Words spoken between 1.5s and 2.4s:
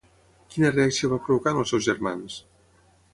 en els seus germans?